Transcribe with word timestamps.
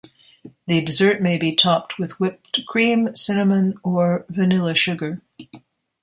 The 0.65 0.83
dessert 0.83 1.21
may 1.21 1.37
be 1.37 1.55
topped 1.55 1.99
with 1.99 2.19
whipped 2.19 2.65
cream, 2.65 3.15
cinnamon, 3.15 3.75
or 3.83 4.25
vanilla 4.29 4.73
sugar. 4.73 5.21